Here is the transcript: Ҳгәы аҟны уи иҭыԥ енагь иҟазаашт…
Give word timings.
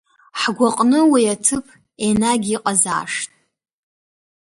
Ҳгәы 0.39 0.67
аҟны 0.71 0.99
уи 1.11 1.21
иҭыԥ 1.33 1.65
енагь 2.07 2.47
иҟазаашт… 2.55 3.31